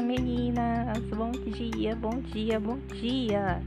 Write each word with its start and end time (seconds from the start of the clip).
meninas! 0.00 0.98
Bom 1.14 1.30
dia, 1.32 1.94
bom 1.94 2.20
dia, 2.32 2.58
bom 2.58 2.78
dia! 3.00 3.62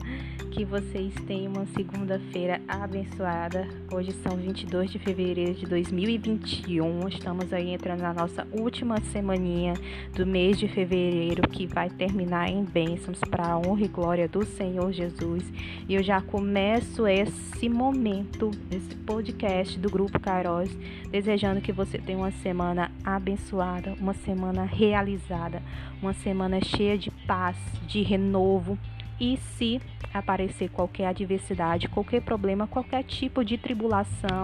Que 0.53 0.63
vocês 0.63 1.11
tenham 1.25 1.51
uma 1.51 1.65
segunda-feira 1.65 2.61
abençoada. 2.67 3.67
Hoje 3.91 4.11
são 4.11 4.37
22 4.37 4.91
de 4.91 4.99
fevereiro 4.99 5.55
de 5.55 5.65
2021. 5.65 7.07
Estamos 7.07 7.51
aí 7.51 7.71
entrando 7.73 8.01
na 8.01 8.13
nossa 8.13 8.47
última 8.51 9.01
semaninha 9.11 9.73
do 10.13 10.27
mês 10.27 10.59
de 10.59 10.67
fevereiro, 10.67 11.49
que 11.49 11.65
vai 11.65 11.89
terminar 11.89 12.49
em 12.49 12.63
bênçãos 12.63 13.19
para 13.21 13.47
a 13.47 13.57
honra 13.57 13.85
e 13.85 13.87
glória 13.87 14.27
do 14.27 14.45
Senhor 14.45 14.93
Jesus. 14.93 15.43
E 15.89 15.95
eu 15.95 16.03
já 16.03 16.21
começo 16.21 17.07
esse 17.07 17.67
momento, 17.67 18.51
esse 18.69 18.95
podcast 18.95 19.79
do 19.79 19.89
Grupo 19.89 20.19
Kairos, 20.19 20.69
desejando 21.09 21.61
que 21.61 21.71
você 21.71 21.97
tenha 21.97 22.19
uma 22.19 22.31
semana 22.31 22.91
abençoada, 23.03 23.95
uma 23.99 24.13
semana 24.13 24.65
realizada, 24.65 25.63
uma 25.99 26.13
semana 26.13 26.59
cheia 26.63 26.95
de 26.95 27.09
paz, 27.25 27.57
de 27.87 28.03
renovo. 28.03 28.77
E 29.19 29.37
se 29.37 29.81
aparecer 30.13 30.69
qualquer 30.69 31.07
adversidade, 31.07 31.87
qualquer 31.87 32.21
problema, 32.21 32.67
qualquer 32.67 33.03
tipo 33.03 33.43
de 33.43 33.57
tribulação, 33.57 34.43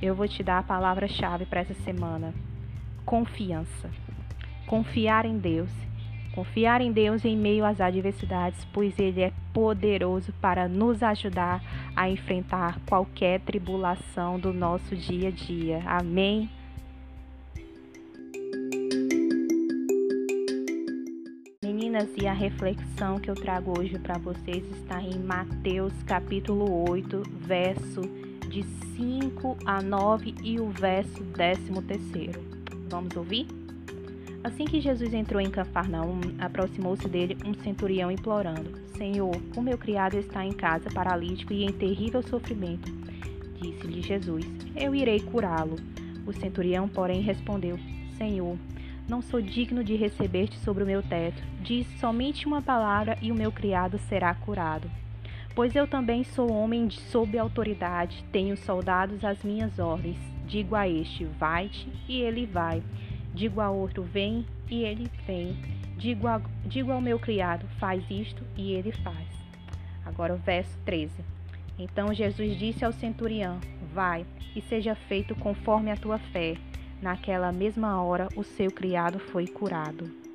eu 0.00 0.14
vou 0.14 0.28
te 0.28 0.42
dar 0.42 0.58
a 0.58 0.62
palavra-chave 0.62 1.46
para 1.46 1.60
essa 1.60 1.74
semana: 1.74 2.32
confiança. 3.04 3.90
Confiar 4.66 5.24
em 5.24 5.38
Deus. 5.38 5.70
Confiar 6.34 6.80
em 6.80 6.92
Deus 6.92 7.24
em 7.24 7.36
meio 7.36 7.64
às 7.64 7.80
adversidades, 7.80 8.64
pois 8.72 8.96
Ele 8.98 9.22
é 9.22 9.32
poderoso 9.52 10.32
para 10.40 10.68
nos 10.68 11.02
ajudar 11.02 11.60
a 11.96 12.08
enfrentar 12.08 12.78
qualquer 12.86 13.40
tribulação 13.40 14.38
do 14.38 14.52
nosso 14.52 14.94
dia 14.94 15.28
a 15.28 15.32
dia. 15.32 15.82
Amém? 15.84 16.48
Meninas, 21.98 22.08
e 22.16 22.26
a 22.26 22.32
reflexão 22.32 23.18
que 23.18 23.28
eu 23.28 23.34
trago 23.34 23.76
hoje 23.76 23.98
para 23.98 24.18
vocês 24.18 24.64
está 24.70 25.02
em 25.02 25.18
Mateus 25.18 25.92
capítulo 26.04 26.88
8, 26.88 27.22
verso 27.40 28.02
de 28.48 28.62
5 28.96 29.56
a 29.64 29.82
9 29.82 30.34
e 30.44 30.60
o 30.60 30.68
verso 30.68 31.24
13. 31.34 31.72
Vamos 32.88 33.16
ouvir? 33.16 33.46
Assim 34.44 34.64
que 34.64 34.80
Jesus 34.80 35.12
entrou 35.12 35.40
em 35.40 35.50
Cafarnaum, 35.50 36.20
aproximou-se 36.38 37.08
dele 37.08 37.36
um 37.44 37.54
centurião 37.54 38.12
implorando: 38.12 38.78
Senhor, 38.96 39.34
o 39.56 39.60
meu 39.60 39.76
criado 39.76 40.16
está 40.18 40.44
em 40.44 40.52
casa, 40.52 40.88
paralítico 40.90 41.52
e 41.52 41.64
em 41.64 41.72
terrível 41.72 42.22
sofrimento. 42.22 42.92
Disse-lhe 43.60 44.02
Jesus: 44.02 44.46
Eu 44.76 44.94
irei 44.94 45.18
curá-lo. 45.18 45.76
O 46.24 46.32
centurião, 46.32 46.88
porém, 46.88 47.22
respondeu: 47.22 47.76
Senhor, 48.16 48.56
não 49.08 49.22
sou 49.22 49.40
digno 49.40 49.82
de 49.82 49.96
receber-te 49.96 50.58
sobre 50.58 50.84
o 50.84 50.86
meu 50.86 51.02
teto. 51.02 51.42
Diz 51.62 51.86
somente 51.98 52.46
uma 52.46 52.60
palavra 52.60 53.16
e 53.22 53.32
o 53.32 53.34
meu 53.34 53.50
criado 53.50 53.98
será 53.98 54.34
curado. 54.34 54.90
Pois 55.54 55.74
eu 55.74 55.88
também 55.88 56.22
sou 56.22 56.52
homem 56.52 56.86
de 56.86 57.00
sob 57.00 57.36
autoridade, 57.38 58.24
tenho 58.30 58.56
soldados 58.56 59.24
às 59.24 59.42
minhas 59.42 59.78
ordens. 59.78 60.18
Digo 60.46 60.76
a 60.76 60.88
este, 60.88 61.24
vai-te, 61.24 61.88
e 62.06 62.20
ele 62.20 62.46
vai. 62.46 62.82
Digo 63.34 63.60
a 63.60 63.70
outro, 63.70 64.02
vem, 64.02 64.46
e 64.70 64.82
ele 64.82 65.10
vem. 65.26 65.56
Digo, 65.96 66.28
a, 66.28 66.40
digo 66.64 66.92
ao 66.92 67.00
meu 67.00 67.18
criado, 67.18 67.66
faz 67.78 68.04
isto, 68.08 68.44
e 68.56 68.72
ele 68.72 68.92
faz. 68.92 69.26
Agora 70.06 70.34
o 70.34 70.38
verso 70.38 70.78
13. 70.84 71.12
Então 71.78 72.14
Jesus 72.14 72.56
disse 72.58 72.84
ao 72.84 72.92
centurião, 72.92 73.58
vai, 73.92 74.24
e 74.54 74.60
seja 74.62 74.94
feito 74.94 75.34
conforme 75.34 75.90
a 75.90 75.96
tua 75.96 76.18
fé. 76.18 76.56
Naquela 77.00 77.52
mesma 77.52 78.02
hora, 78.02 78.28
o 78.36 78.42
seu 78.42 78.70
criado 78.70 79.18
foi 79.18 79.46
curado. 79.46 80.28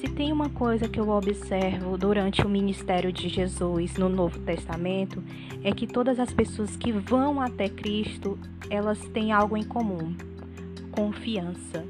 Se 0.00 0.08
tem 0.08 0.32
uma 0.32 0.48
coisa 0.48 0.88
que 0.88 0.98
eu 0.98 1.10
observo 1.10 1.98
durante 1.98 2.40
o 2.40 2.48
ministério 2.48 3.12
de 3.12 3.28
Jesus 3.28 3.98
no 3.98 4.08
Novo 4.08 4.38
Testamento, 4.38 5.22
é 5.62 5.72
que 5.72 5.86
todas 5.86 6.18
as 6.18 6.32
pessoas 6.32 6.74
que 6.74 6.90
vão 6.90 7.38
até 7.38 7.68
Cristo, 7.68 8.38
elas 8.70 8.98
têm 9.08 9.30
algo 9.30 9.58
em 9.58 9.62
comum: 9.62 10.16
confiança. 10.90 11.84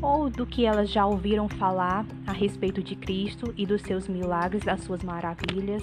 Ou 0.00 0.30
do 0.30 0.46
que 0.46 0.64
elas 0.64 0.88
já 0.88 1.04
ouviram 1.04 1.48
falar 1.48 2.06
a 2.24 2.32
respeito 2.32 2.80
de 2.80 2.94
Cristo 2.94 3.52
e 3.56 3.66
dos 3.66 3.82
seus 3.82 4.06
milagres, 4.06 4.62
das 4.62 4.80
suas 4.82 5.02
maravilhas, 5.02 5.82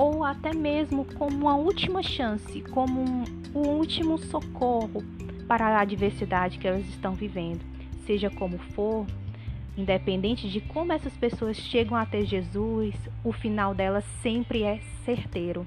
ou 0.00 0.22
até 0.22 0.54
mesmo 0.54 1.04
como 1.04 1.36
uma 1.36 1.56
última 1.56 2.02
chance, 2.02 2.60
como 2.70 3.00
um, 3.00 3.24
um 3.54 3.68
último 3.70 4.16
socorro 4.16 5.02
para 5.48 5.66
a 5.66 5.80
adversidade 5.80 6.58
que 6.58 6.68
elas 6.68 6.86
estão 6.88 7.14
vivendo. 7.14 7.60
Seja 8.06 8.30
como 8.30 8.58
for, 8.58 9.06
independente 9.76 10.48
de 10.48 10.60
como 10.60 10.92
essas 10.92 11.16
pessoas 11.16 11.56
chegam 11.56 11.96
até 11.96 12.24
Jesus, 12.24 12.94
o 13.24 13.32
final 13.32 13.74
delas 13.74 14.04
sempre 14.22 14.62
é 14.62 14.78
certeiro. 15.04 15.66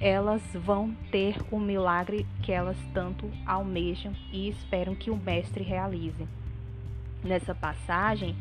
Elas 0.00 0.42
vão 0.52 0.94
ter 1.10 1.36
o 1.50 1.58
milagre 1.58 2.26
que 2.42 2.52
elas 2.52 2.76
tanto 2.92 3.30
almejam 3.46 4.12
e 4.32 4.48
esperam 4.48 4.94
que 4.94 5.10
o 5.10 5.16
Mestre 5.16 5.62
realize. 5.62 6.26
Nessa 7.24 7.54
passagem 7.54 8.34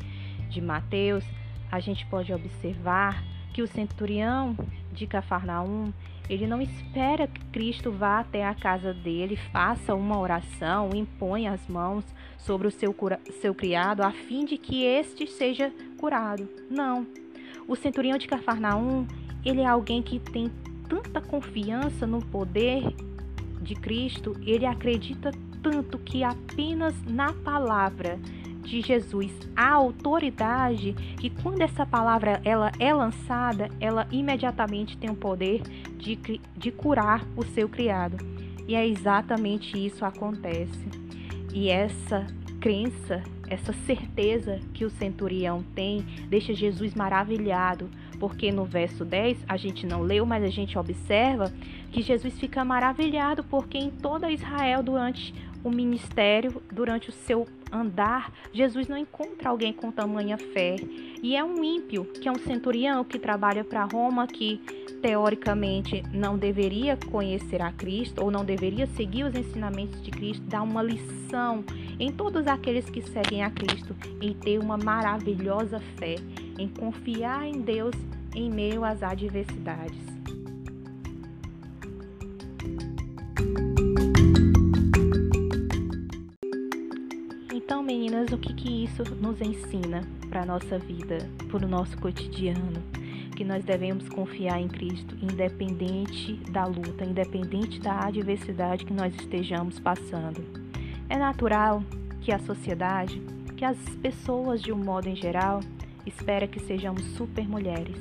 de 0.49 0.59
Mateus, 0.59 1.23
a 1.71 1.79
gente 1.79 2.05
pode 2.07 2.33
observar 2.33 3.23
que 3.53 3.61
o 3.61 3.67
centurião 3.67 4.57
de 4.91 5.07
Cafarnaum, 5.07 5.91
ele 6.29 6.47
não 6.47 6.61
espera 6.61 7.27
que 7.27 7.43
Cristo 7.45 7.91
vá 7.91 8.19
até 8.19 8.45
a 8.45 8.55
casa 8.55 8.93
dele, 8.93 9.35
faça 9.35 9.93
uma 9.93 10.19
oração, 10.19 10.89
imponha 10.93 11.51
as 11.51 11.67
mãos 11.67 12.05
sobre 12.37 12.67
o 12.67 12.71
seu, 12.71 12.93
cura, 12.93 13.19
seu 13.41 13.53
criado, 13.53 14.01
a 14.01 14.11
fim 14.11 14.45
de 14.45 14.57
que 14.57 14.83
este 14.83 15.27
seja 15.27 15.71
curado. 15.97 16.47
Não. 16.69 17.05
O 17.67 17.75
centurião 17.75 18.17
de 18.17 18.27
Cafarnaum, 18.27 19.05
ele 19.45 19.61
é 19.61 19.65
alguém 19.65 20.01
que 20.01 20.19
tem 20.19 20.49
tanta 20.87 21.21
confiança 21.21 22.07
no 22.07 22.21
poder 22.21 22.83
de 23.61 23.75
Cristo, 23.75 24.35
ele 24.45 24.65
acredita 24.65 25.31
tanto 25.61 25.99
que 25.99 26.23
apenas 26.23 26.95
na 27.03 27.31
palavra 27.33 28.19
de 28.63 28.81
Jesus 28.81 29.31
a 29.55 29.71
autoridade 29.71 30.93
que 31.17 31.29
quando 31.29 31.61
essa 31.61 31.85
palavra 31.85 32.41
ela 32.43 32.71
é 32.79 32.93
lançada, 32.93 33.69
ela 33.79 34.07
imediatamente 34.11 34.97
tem 34.97 35.09
o 35.09 35.15
poder 35.15 35.61
de, 35.97 36.17
de 36.55 36.71
curar 36.71 37.25
o 37.35 37.43
seu 37.43 37.67
criado. 37.67 38.17
E 38.67 38.75
é 38.75 38.87
exatamente 38.87 39.83
isso 39.83 40.05
acontece. 40.05 40.87
E 41.53 41.69
essa 41.69 42.25
crença, 42.59 43.23
essa 43.49 43.73
certeza 43.73 44.59
que 44.73 44.85
o 44.85 44.89
centurião 44.89 45.63
tem, 45.75 46.01
deixa 46.29 46.53
Jesus 46.53 46.93
maravilhado, 46.93 47.89
porque 48.19 48.51
no 48.51 48.63
verso 48.63 49.03
10 49.03 49.45
a 49.47 49.57
gente 49.57 49.85
não 49.85 50.01
leu, 50.01 50.25
mas 50.25 50.43
a 50.43 50.49
gente 50.49 50.77
observa 50.77 51.51
que 51.91 52.01
Jesus 52.01 52.39
fica 52.39 52.63
maravilhado 52.63 53.43
porque 53.43 53.77
em 53.77 53.89
toda 53.89 54.31
Israel 54.31 54.81
durante 54.83 55.33
o 55.63 55.69
ministério, 55.69 56.61
durante 56.71 57.09
o 57.09 57.11
seu 57.11 57.47
andar, 57.71 58.31
Jesus 58.53 58.87
não 58.87 58.97
encontra 58.97 59.49
alguém 59.49 59.71
com 59.71 59.91
tamanha 59.91 60.37
fé. 60.37 60.75
E 61.21 61.35
é 61.35 61.43
um 61.43 61.63
ímpio, 61.63 62.05
que 62.05 62.27
é 62.27 62.31
um 62.31 62.39
centurião 62.39 63.03
que 63.03 63.19
trabalha 63.19 63.63
para 63.63 63.85
Roma, 63.85 64.27
que 64.27 64.57
teoricamente 65.01 66.03
não 66.13 66.37
deveria 66.37 66.97
conhecer 67.09 67.61
a 67.61 67.71
Cristo 67.71 68.23
ou 68.23 68.29
não 68.29 68.45
deveria 68.45 68.85
seguir 68.87 69.23
os 69.23 69.35
ensinamentos 69.35 70.01
de 70.01 70.11
Cristo, 70.11 70.43
dá 70.45 70.61
uma 70.61 70.83
lição 70.83 71.63
em 71.99 72.11
todos 72.11 72.45
aqueles 72.47 72.89
que 72.89 73.01
seguem 73.01 73.43
a 73.43 73.49
Cristo 73.49 73.95
em 74.21 74.33
ter 74.33 74.59
uma 74.59 74.77
maravilhosa 74.77 75.79
fé, 75.97 76.15
em 76.57 76.67
confiar 76.67 77.45
em 77.45 77.61
Deus 77.61 77.95
em 78.35 78.49
meio 78.49 78.83
às 78.83 79.01
adversidades. 79.03 80.10
Meninas, 87.79 88.31
o 88.31 88.37
que, 88.37 88.53
que 88.53 88.83
isso 88.83 89.03
nos 89.15 89.39
ensina 89.39 90.05
para 90.29 90.41
a 90.41 90.45
nossa 90.45 90.77
vida, 90.77 91.29
para 91.47 91.65
o 91.65 91.69
nosso 91.69 91.97
cotidiano? 91.99 92.83
Que 93.35 93.45
nós 93.45 93.63
devemos 93.63 94.09
confiar 94.09 94.59
em 94.59 94.67
Cristo, 94.67 95.15
independente 95.21 96.33
da 96.51 96.65
luta, 96.65 97.05
independente 97.05 97.79
da 97.79 98.07
adversidade 98.07 98.83
que 98.83 98.93
nós 98.93 99.15
estejamos 99.15 99.79
passando. 99.79 100.43
É 101.07 101.17
natural 101.17 101.81
que 102.19 102.31
a 102.31 102.39
sociedade, 102.39 103.21
que 103.55 103.63
as 103.63 103.77
pessoas 104.01 104.61
de 104.61 104.73
um 104.73 104.77
modo 104.77 105.07
em 105.07 105.15
geral, 105.15 105.61
espera 106.05 106.47
que 106.47 106.59
sejamos 106.59 107.03
super 107.15 107.47
mulheres, 107.47 107.97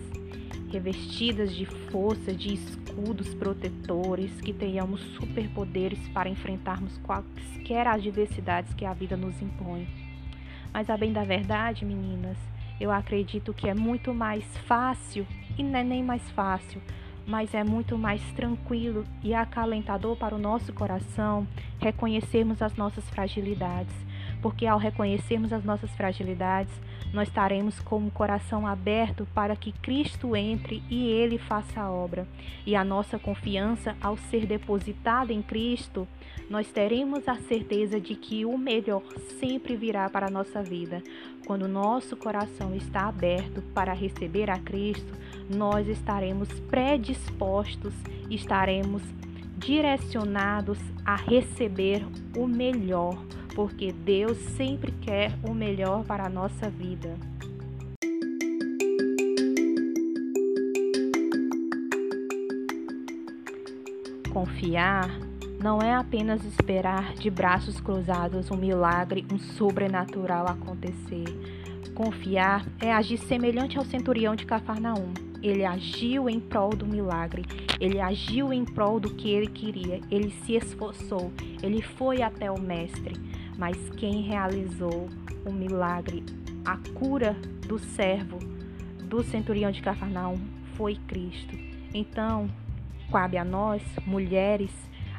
revestidas 0.70 1.54
de 1.54 1.64
força, 1.64 2.32
de 2.32 2.54
escudos 3.00 3.34
protetores, 3.34 4.30
que 4.42 4.52
tenhamos 4.52 5.00
superpoderes 5.14 5.98
para 6.08 6.28
enfrentarmos 6.28 6.98
quaisquer 6.98 7.86
adversidades 7.86 8.74
que 8.74 8.84
a 8.84 8.92
vida 8.92 9.16
nos 9.16 9.40
impõe. 9.40 9.88
Mas 10.72 10.90
a 10.90 10.98
bem 10.98 11.10
da 11.10 11.24
verdade, 11.24 11.84
meninas, 11.84 12.36
eu 12.78 12.90
acredito 12.90 13.54
que 13.54 13.68
é 13.68 13.74
muito 13.74 14.12
mais 14.12 14.44
fácil, 14.66 15.26
e 15.56 15.62
não 15.62 15.78
é 15.78 15.82
nem 15.82 16.04
mais 16.04 16.30
fácil, 16.32 16.80
mas 17.26 17.54
é 17.54 17.64
muito 17.64 17.96
mais 17.96 18.22
tranquilo 18.32 19.06
e 19.22 19.32
acalentador 19.32 20.14
para 20.16 20.34
o 20.34 20.38
nosso 20.38 20.70
coração 20.72 21.46
reconhecermos 21.80 22.60
as 22.60 22.76
nossas 22.76 23.08
fragilidades, 23.08 23.94
porque 24.40 24.66
ao 24.66 24.78
reconhecermos 24.78 25.52
as 25.52 25.64
nossas 25.64 25.90
fragilidades, 25.92 26.72
nós 27.12 27.28
estaremos 27.28 27.80
com 27.80 28.06
o 28.06 28.10
coração 28.10 28.66
aberto 28.66 29.26
para 29.34 29.56
que 29.56 29.72
Cristo 29.72 30.36
entre 30.36 30.82
e 30.88 31.08
ele 31.08 31.38
faça 31.38 31.80
a 31.80 31.90
obra. 31.90 32.26
E 32.64 32.76
a 32.76 32.84
nossa 32.84 33.18
confiança, 33.18 33.96
ao 34.00 34.16
ser 34.16 34.46
depositada 34.46 35.32
em 35.32 35.42
Cristo, 35.42 36.06
nós 36.48 36.70
teremos 36.70 37.26
a 37.28 37.36
certeza 37.36 38.00
de 38.00 38.14
que 38.14 38.44
o 38.44 38.56
melhor 38.56 39.02
sempre 39.38 39.76
virá 39.76 40.08
para 40.08 40.26
a 40.26 40.30
nossa 40.30 40.62
vida. 40.62 41.02
Quando 41.46 41.66
nosso 41.66 42.16
coração 42.16 42.74
está 42.74 43.08
aberto 43.08 43.62
para 43.74 43.92
receber 43.92 44.50
a 44.50 44.58
Cristo, 44.58 45.12
nós 45.48 45.88
estaremos 45.88 46.48
predispostos, 46.60 47.94
estaremos 48.28 49.02
direcionados 49.56 50.78
a 51.04 51.16
receber 51.16 52.06
o 52.36 52.46
melhor 52.46 53.16
porque 53.54 53.92
Deus 53.92 54.38
sempre 54.56 54.92
quer 54.92 55.32
o 55.42 55.52
melhor 55.52 56.04
para 56.04 56.26
a 56.26 56.28
nossa 56.28 56.68
vida. 56.68 57.14
Confiar 64.32 65.10
não 65.62 65.82
é 65.82 65.94
apenas 65.94 66.44
esperar 66.44 67.14
de 67.14 67.28
braços 67.28 67.80
cruzados 67.80 68.50
um 68.50 68.56
milagre, 68.56 69.26
um 69.30 69.38
sobrenatural 69.38 70.46
acontecer. 70.48 71.24
Confiar 71.94 72.64
é 72.80 72.92
agir 72.92 73.18
semelhante 73.18 73.76
ao 73.76 73.84
centurião 73.84 74.34
de 74.34 74.46
Cafarnaum. 74.46 75.12
Ele 75.42 75.64
agiu 75.64 76.28
em 76.28 76.38
prol 76.38 76.70
do 76.70 76.86
milagre, 76.86 77.44
ele 77.80 78.00
agiu 78.00 78.52
em 78.52 78.64
prol 78.64 79.00
do 79.00 79.14
que 79.14 79.30
ele 79.30 79.48
queria, 79.48 80.00
ele 80.10 80.30
se 80.30 80.54
esforçou, 80.54 81.32
ele 81.62 81.82
foi 81.82 82.22
até 82.22 82.50
o 82.50 82.60
Mestre 82.60 83.14
mas 83.60 83.76
quem 83.90 84.22
realizou 84.22 85.06
o 85.44 85.52
milagre, 85.52 86.24
a 86.64 86.78
cura 86.98 87.36
do 87.68 87.78
servo, 87.78 88.38
do 89.04 89.22
centurião 89.22 89.70
de 89.70 89.82
Cafarnaum, 89.82 90.38
foi 90.76 90.94
Cristo. 91.06 91.54
Então, 91.92 92.50
cabe 93.12 93.36
a 93.36 93.44
nós, 93.44 93.82
mulheres, 94.06 94.70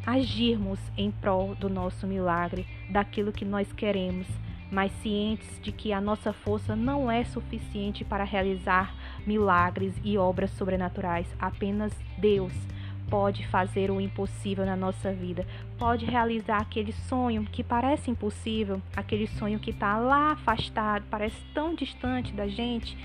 agirmos 0.07 0.79
em 0.97 1.11
prol 1.11 1.53
do 1.53 1.69
nosso 1.69 2.07
milagre, 2.07 2.65
daquilo 2.89 3.31
que 3.31 3.45
nós 3.45 3.71
queremos, 3.73 4.25
mas 4.71 4.91
cientes 5.03 5.61
de 5.61 5.71
que 5.71 5.94
a 5.94 6.01
nossa 6.01 6.33
força 6.33 6.75
não 6.75 7.11
é 7.11 7.23
suficiente 7.23 8.03
para 8.03 8.23
realizar 8.23 8.95
milagres 9.23 9.94
e 10.03 10.17
obras 10.17 10.49
sobrenaturais. 10.49 11.27
Apenas 11.39 11.94
Deus 12.17 12.53
pode 13.11 13.45
fazer 13.47 13.91
o 13.91 13.99
impossível 13.99 14.65
na 14.65 14.77
nossa 14.77 15.11
vida, 15.11 15.45
pode 15.77 16.05
realizar 16.05 16.61
aquele 16.61 16.93
sonho 16.93 17.43
que 17.43 17.61
parece 17.61 18.09
impossível, 18.09 18.81
aquele 18.95 19.27
sonho 19.27 19.59
que 19.59 19.71
está 19.71 19.97
lá 19.97 20.31
afastado, 20.31 21.03
parece 21.11 21.35
tão 21.53 21.75
distante 21.75 22.31
da 22.31 22.47
gente. 22.47 22.97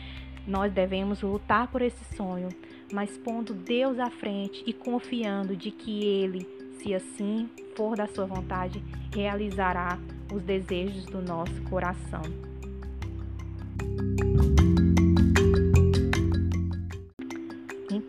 Nós 0.46 0.72
devemos 0.72 1.22
lutar 1.22 1.66
por 1.66 1.82
esse 1.82 2.14
sonho, 2.14 2.48
mas 2.92 3.18
pondo 3.18 3.52
Deus 3.52 3.98
à 3.98 4.08
frente 4.08 4.62
e 4.64 4.72
confiando 4.72 5.56
de 5.56 5.72
que 5.72 6.04
Ele, 6.04 6.46
se 6.78 6.94
assim 6.94 7.50
for 7.74 7.96
da 7.96 8.06
sua 8.06 8.26
vontade, 8.26 8.80
realizará 9.12 9.98
os 10.32 10.40
desejos 10.40 11.04
do 11.06 11.20
nosso 11.20 11.60
coração. 11.62 12.22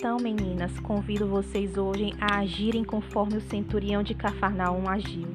Então, 0.08 0.22
meninas, 0.22 0.80
convido 0.80 1.28
vocês 1.28 1.78
hoje 1.78 2.14
a 2.18 2.38
agirem 2.38 2.82
conforme 2.82 3.36
o 3.36 3.42
centurião 3.42 4.02
de 4.02 4.14
Cafarnaum 4.14 4.88
agiu, 4.88 5.28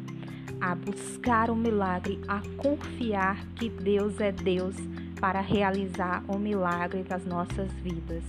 a 0.59 0.75
buscar 0.75 1.51
o 1.51 1.55
milagre, 1.55 2.19
a 2.27 2.41
confiar 2.57 3.45
que 3.55 3.69
Deus 3.69 4.19
é 4.19 4.33
Deus 4.33 4.75
para 5.21 5.43
realizar 5.43 6.25
o 6.27 6.39
milagre 6.39 7.03
das 7.03 7.23
nossas 7.27 7.71
vidas. 7.83 8.25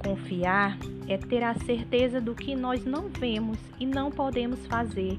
Confiar 0.00 0.76
é 1.06 1.16
ter 1.16 1.44
a 1.44 1.54
certeza 1.54 2.20
do 2.20 2.34
que 2.34 2.56
nós 2.56 2.84
não 2.84 3.08
vemos 3.08 3.58
e 3.78 3.86
não 3.86 4.10
podemos 4.10 4.66
fazer, 4.66 5.16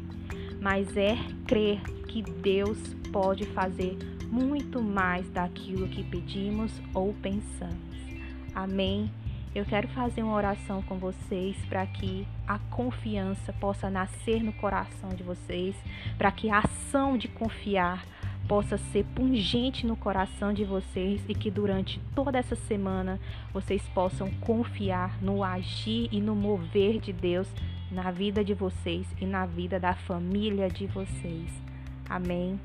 mas 0.59 0.97
é 0.97 1.15
crer 1.47 1.81
que 2.09 2.21
Deus 2.21 2.77
pode 3.09 3.45
fazer 3.45 3.97
muito 4.29 4.83
mais 4.83 5.29
daquilo 5.29 5.87
que 5.87 6.03
pedimos 6.03 6.73
ou 6.93 7.13
pensamos. 7.21 7.79
Amém. 8.53 9.09
Eu 9.53 9.65
quero 9.65 9.87
fazer 9.89 10.23
uma 10.23 10.35
oração 10.35 10.81
com 10.81 10.97
vocês 10.97 11.57
para 11.67 11.85
que 11.85 12.25
a 12.47 12.57
confiança 12.57 13.51
possa 13.51 13.89
nascer 13.89 14.41
no 14.41 14.53
coração 14.53 15.09
de 15.09 15.23
vocês, 15.23 15.75
para 16.17 16.31
que 16.31 16.49
a 16.49 16.59
ação 16.59 17.17
de 17.17 17.27
confiar 17.27 18.05
possa 18.47 18.77
ser 18.77 19.05
pungente 19.13 19.85
no 19.85 19.95
coração 19.95 20.53
de 20.53 20.63
vocês 20.63 21.21
e 21.27 21.35
que 21.35 21.51
durante 21.51 21.99
toda 22.15 22.39
essa 22.39 22.55
semana 22.55 23.19
vocês 23.53 23.81
possam 23.89 24.31
confiar 24.39 25.21
no 25.21 25.43
agir 25.43 26.07
e 26.11 26.21
no 26.21 26.35
mover 26.35 26.99
de 26.99 27.11
Deus 27.11 27.47
na 27.91 28.09
vida 28.09 28.43
de 28.43 28.53
vocês 28.53 29.05
e 29.19 29.25
na 29.25 29.45
vida 29.45 29.79
da 29.79 29.93
família 29.93 30.69
de 30.69 30.87
vocês. 30.87 31.51
Amém. 32.09 32.57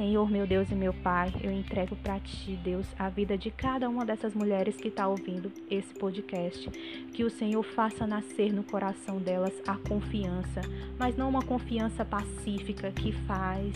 Senhor, 0.00 0.30
meu 0.30 0.46
Deus 0.46 0.70
e 0.70 0.74
meu 0.74 0.94
Pai, 0.94 1.30
eu 1.42 1.52
entrego 1.52 1.94
para 1.96 2.18
ti, 2.20 2.58
Deus, 2.64 2.86
a 2.98 3.10
vida 3.10 3.36
de 3.36 3.50
cada 3.50 3.86
uma 3.86 4.02
dessas 4.02 4.32
mulheres 4.32 4.74
que 4.74 4.88
está 4.88 5.06
ouvindo 5.06 5.52
esse 5.70 5.92
podcast. 5.92 6.70
Que 7.12 7.22
o 7.22 7.28
Senhor 7.28 7.62
faça 7.62 8.06
nascer 8.06 8.50
no 8.50 8.64
coração 8.64 9.18
delas 9.18 9.52
a 9.68 9.76
confiança, 9.76 10.62
mas 10.98 11.18
não 11.18 11.28
uma 11.28 11.42
confiança 11.42 12.02
pacífica 12.02 12.90
que 12.90 13.12
faz, 13.12 13.74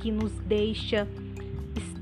que 0.00 0.10
nos 0.10 0.32
deixa 0.38 1.06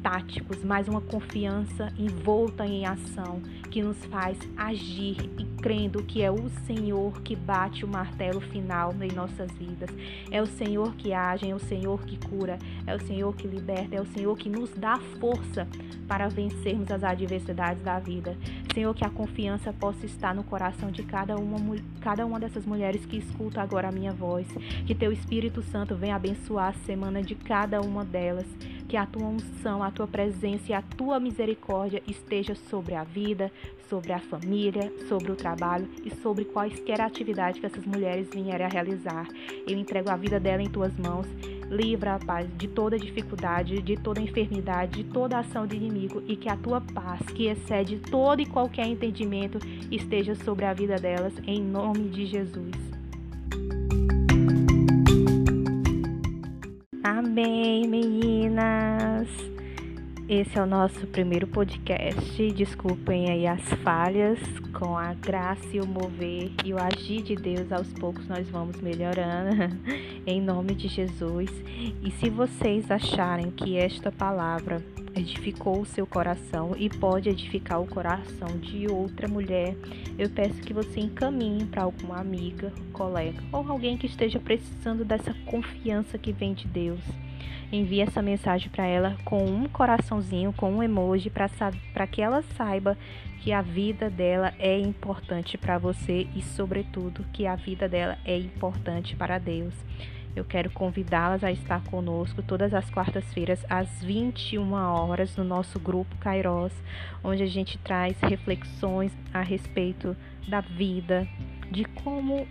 estáticos, 0.06 0.62
mas 0.62 0.86
uma 0.86 1.00
confiança 1.00 1.92
envolta 1.98 2.64
em 2.64 2.86
ação 2.86 3.42
que 3.70 3.82
nos 3.82 3.96
faz 4.06 4.38
agir 4.56 5.16
e 5.36 5.44
crendo 5.60 6.02
que 6.04 6.22
é 6.22 6.30
o 6.30 6.48
Senhor 6.64 7.20
que 7.22 7.34
bate 7.34 7.84
o 7.84 7.88
martelo 7.88 8.40
final 8.40 8.94
em 9.02 9.12
nossas 9.12 9.50
vidas. 9.52 9.90
É 10.30 10.40
o 10.40 10.46
Senhor 10.46 10.94
que 10.94 11.12
age, 11.12 11.50
é 11.50 11.54
o 11.54 11.58
Senhor 11.58 12.00
que 12.04 12.16
cura, 12.28 12.56
é 12.86 12.94
o 12.94 13.00
Senhor 13.00 13.34
que 13.34 13.48
liberta, 13.48 13.96
é 13.96 14.00
o 14.00 14.06
Senhor 14.06 14.36
que 14.38 14.48
nos 14.48 14.70
dá 14.70 14.96
força 15.18 15.66
para 16.06 16.28
vencermos 16.28 16.90
as 16.90 17.02
adversidades 17.02 17.82
da 17.82 17.98
vida. 17.98 18.36
Senhor, 18.72 18.94
que 18.94 19.04
a 19.04 19.10
confiança 19.10 19.72
possa 19.72 20.06
estar 20.06 20.34
no 20.34 20.44
coração 20.44 20.90
de 20.90 21.02
cada 21.02 21.36
uma, 21.36 21.58
cada 22.00 22.24
uma 22.24 22.38
dessas 22.38 22.64
mulheres 22.64 23.04
que 23.04 23.16
escuta 23.16 23.60
agora 23.60 23.88
a 23.88 23.92
minha 23.92 24.12
voz. 24.12 24.46
Que 24.86 24.94
teu 24.94 25.10
Espírito 25.10 25.62
Santo 25.62 25.96
venha 25.96 26.14
abençoar 26.14 26.68
a 26.68 26.84
semana 26.84 27.22
de 27.22 27.34
cada 27.34 27.80
uma 27.80 28.04
delas 28.04 28.46
que 28.86 28.96
a 28.96 29.04
tua 29.04 29.26
unção, 29.26 29.82
a 29.82 29.90
tua 29.90 30.06
presença 30.06 30.70
e 30.70 30.72
a 30.72 30.80
tua 30.80 31.18
misericórdia 31.18 32.02
esteja 32.06 32.54
sobre 32.54 32.94
a 32.94 33.02
vida, 33.02 33.50
sobre 33.88 34.12
a 34.12 34.18
família, 34.18 34.92
sobre 35.08 35.32
o 35.32 35.36
trabalho 35.36 35.88
e 36.04 36.10
sobre 36.22 36.44
quaisquer 36.44 37.00
atividade 37.00 37.60
que 37.60 37.66
essas 37.66 37.84
mulheres 37.84 38.28
vierem 38.32 38.64
a 38.64 38.68
realizar. 38.68 39.26
Eu 39.66 39.76
entrego 39.76 40.10
a 40.10 40.16
vida 40.16 40.38
dela 40.38 40.62
em 40.62 40.70
tuas 40.70 40.96
mãos. 40.98 41.26
Livra, 41.68 42.20
Pai, 42.24 42.46
de 42.46 42.68
toda 42.68 42.96
dificuldade, 42.96 43.82
de 43.82 43.96
toda 43.96 44.20
enfermidade, 44.20 45.02
de 45.02 45.10
toda 45.10 45.38
ação 45.38 45.66
do 45.66 45.74
inimigo 45.74 46.22
e 46.28 46.36
que 46.36 46.48
a 46.48 46.56
tua 46.56 46.80
paz, 46.80 47.20
que 47.34 47.48
excede 47.48 47.98
todo 47.98 48.40
e 48.40 48.46
qualquer 48.46 48.86
entendimento, 48.86 49.58
esteja 49.90 50.36
sobre 50.36 50.64
a 50.64 50.72
vida 50.72 50.94
delas, 50.94 51.34
em 51.44 51.60
nome 51.60 52.08
de 52.08 52.24
Jesus. 52.24 52.96
bem, 57.36 57.86
meninas? 57.86 58.35
Esse 60.28 60.58
é 60.58 60.62
o 60.62 60.66
nosso 60.66 61.06
primeiro 61.06 61.46
podcast. 61.46 62.50
Desculpem 62.50 63.30
aí 63.30 63.46
as 63.46 63.62
falhas. 63.84 64.40
Com 64.76 64.98
a 64.98 65.14
graça 65.14 65.68
e 65.72 65.80
o 65.80 65.86
mover 65.86 66.50
e 66.64 66.74
o 66.74 66.78
agir 66.82 67.22
de 67.22 67.36
Deus, 67.36 67.70
aos 67.70 67.92
poucos 67.92 68.26
nós 68.26 68.48
vamos 68.48 68.80
melhorando. 68.80 69.78
em 70.26 70.42
nome 70.42 70.74
de 70.74 70.88
Jesus. 70.88 71.48
E 72.02 72.10
se 72.10 72.28
vocês 72.28 72.90
acharem 72.90 73.52
que 73.52 73.76
esta 73.76 74.10
palavra 74.10 74.82
edificou 75.14 75.82
o 75.82 75.86
seu 75.86 76.04
coração 76.04 76.74
e 76.76 76.90
pode 76.90 77.28
edificar 77.28 77.80
o 77.80 77.86
coração 77.86 78.48
de 78.58 78.88
outra 78.88 79.28
mulher, 79.28 79.76
eu 80.18 80.28
peço 80.28 80.60
que 80.60 80.74
você 80.74 80.98
encaminhe 80.98 81.66
para 81.66 81.84
alguma 81.84 82.18
amiga, 82.18 82.72
colega 82.92 83.40
ou 83.52 83.70
alguém 83.70 83.96
que 83.96 84.06
esteja 84.06 84.40
precisando 84.40 85.04
dessa 85.04 85.32
confiança 85.46 86.18
que 86.18 86.32
vem 86.32 86.52
de 86.52 86.66
Deus. 86.66 87.25
Envie 87.72 88.00
essa 88.00 88.22
mensagem 88.22 88.68
para 88.70 88.86
ela 88.86 89.16
com 89.24 89.44
um 89.44 89.68
coraçãozinho, 89.68 90.52
com 90.52 90.72
um 90.72 90.82
emoji, 90.82 91.30
para 91.30 92.06
que 92.06 92.22
ela 92.22 92.42
saiba 92.56 92.96
que 93.40 93.52
a 93.52 93.62
vida 93.62 94.08
dela 94.08 94.54
é 94.58 94.78
importante 94.78 95.58
para 95.58 95.78
você 95.78 96.26
e, 96.34 96.42
sobretudo, 96.42 97.24
que 97.32 97.46
a 97.46 97.56
vida 97.56 97.88
dela 97.88 98.18
é 98.24 98.36
importante 98.36 99.16
para 99.16 99.38
Deus. 99.38 99.74
Eu 100.36 100.44
quero 100.44 100.70
convidá-las 100.70 101.42
a 101.42 101.50
estar 101.50 101.82
conosco 101.84 102.42
todas 102.42 102.74
as 102.74 102.90
quartas-feiras 102.90 103.64
às 103.70 104.04
21 104.04 104.70
horas 104.74 105.34
no 105.34 105.42
nosso 105.42 105.80
grupo 105.80 106.14
Kairos, 106.18 106.74
onde 107.24 107.42
a 107.42 107.46
gente 107.46 107.78
traz 107.78 108.20
reflexões 108.20 109.16
a 109.32 109.40
respeito 109.40 110.14
da 110.46 110.60
vida, 110.60 111.26
de 111.70 111.86
como 111.86 112.46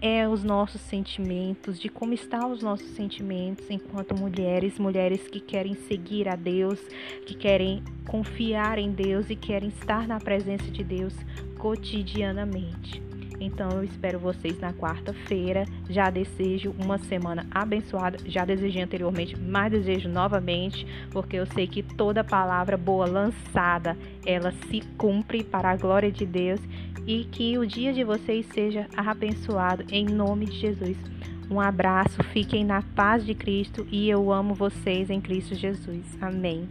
é 0.00 0.28
os 0.28 0.44
nossos 0.44 0.80
sentimentos, 0.82 1.78
de 1.78 1.88
como 1.88 2.12
estão 2.12 2.52
os 2.52 2.62
nossos 2.62 2.88
sentimentos 2.90 3.68
enquanto 3.68 4.16
mulheres, 4.16 4.78
mulheres 4.78 5.26
que 5.28 5.40
querem 5.40 5.74
seguir 5.74 6.28
a 6.28 6.36
Deus, 6.36 6.80
que 7.26 7.34
querem 7.34 7.82
confiar 8.06 8.78
em 8.78 8.92
Deus 8.92 9.28
e 9.28 9.36
querem 9.36 9.68
estar 9.68 10.06
na 10.06 10.20
presença 10.20 10.70
de 10.70 10.84
Deus 10.84 11.14
cotidianamente. 11.58 13.07
Então 13.40 13.70
eu 13.70 13.84
espero 13.84 14.18
vocês 14.18 14.58
na 14.58 14.72
quarta-feira. 14.72 15.64
Já 15.88 16.10
desejo 16.10 16.74
uma 16.78 16.98
semana 16.98 17.46
abençoada. 17.50 18.18
Já 18.26 18.44
desejei 18.44 18.82
anteriormente, 18.82 19.36
mas 19.38 19.70
desejo 19.70 20.08
novamente, 20.08 20.86
porque 21.10 21.36
eu 21.36 21.46
sei 21.46 21.66
que 21.66 21.82
toda 21.82 22.24
palavra 22.24 22.76
boa 22.76 23.06
lançada, 23.06 23.96
ela 24.24 24.52
se 24.68 24.80
cumpre 24.96 25.42
para 25.44 25.70
a 25.70 25.76
glória 25.76 26.10
de 26.10 26.26
Deus 26.26 26.60
e 27.06 27.24
que 27.24 27.56
o 27.56 27.66
dia 27.66 27.92
de 27.92 28.04
vocês 28.04 28.46
seja 28.52 28.86
abençoado 28.96 29.84
em 29.90 30.04
nome 30.04 30.46
de 30.46 30.56
Jesus. 30.58 30.96
Um 31.50 31.58
abraço, 31.58 32.22
fiquem 32.24 32.62
na 32.62 32.82
paz 32.82 33.24
de 33.24 33.34
Cristo 33.34 33.86
e 33.90 34.10
eu 34.10 34.30
amo 34.30 34.54
vocês 34.54 35.08
em 35.08 35.20
Cristo 35.20 35.54
Jesus. 35.54 36.04
Amém. 36.20 36.68